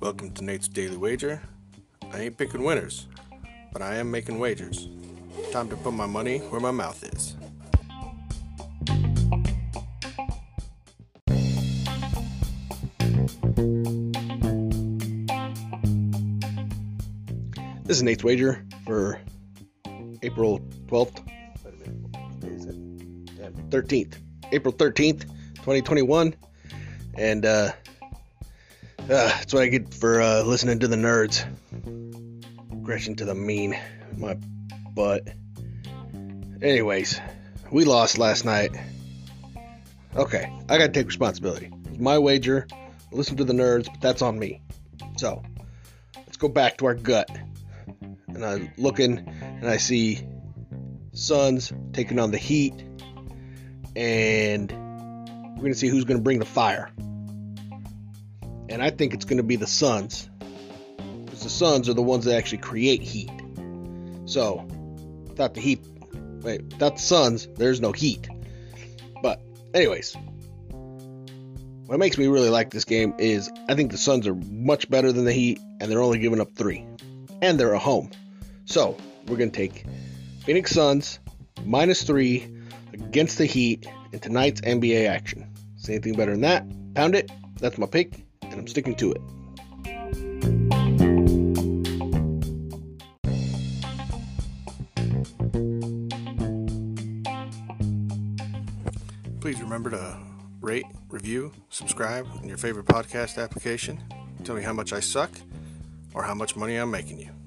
[0.00, 1.40] Welcome to Nate's Daily Wager.
[2.12, 3.06] I ain't picking winners,
[3.72, 4.88] but I am making wagers.
[5.52, 7.36] Time to put my money where my mouth is.
[17.84, 19.20] This is Nate's Wager for
[20.22, 21.24] April 12th.
[21.64, 21.94] Wait a minute.
[22.40, 23.70] What is it?
[23.70, 24.27] 13th.
[24.52, 25.22] April 13th,
[25.56, 26.34] 2021.
[27.14, 27.72] And, uh,
[29.00, 31.46] uh, that's what I get for uh, listening to the nerds.
[32.70, 33.78] Aggression to the mean.
[34.16, 34.36] My
[34.94, 35.28] butt.
[36.60, 37.20] Anyways,
[37.70, 38.76] we lost last night.
[40.16, 41.70] Okay, I gotta take responsibility.
[41.86, 42.66] It's my wager.
[43.12, 44.60] Listen to the nerds, but that's on me.
[45.16, 45.42] So,
[46.16, 47.30] let's go back to our gut.
[48.28, 50.26] And I'm looking and I see
[51.12, 52.74] Suns taking on the Heat.
[53.96, 54.70] And
[55.56, 56.90] we're gonna see who's gonna bring the fire
[58.68, 60.28] and I think it's going to be the Suns.
[61.24, 63.30] Because the Suns are the ones that actually create heat.
[64.26, 64.66] So,
[65.26, 65.80] without the heat,
[66.42, 68.28] wait, without the Suns, there's no heat.
[69.22, 69.40] But,
[69.72, 70.14] anyways,
[71.86, 75.12] what makes me really like this game is I think the Suns are much better
[75.12, 76.86] than the Heat, and they're only giving up three.
[77.40, 78.10] And they're at home.
[78.66, 79.84] So, we're going to take
[80.44, 81.20] Phoenix Suns
[81.64, 82.54] minus three
[83.04, 85.46] against the Heat in tonight's NBA action.
[85.76, 86.66] See anything better than that?
[86.94, 87.30] Pound it.
[87.60, 89.20] That's my pick and I'm sticking to it.
[99.40, 100.18] Please remember to
[100.60, 104.02] rate, review, subscribe in your favorite podcast application.
[104.44, 105.30] Tell me how much I suck
[106.14, 107.37] or how much money I'm making you.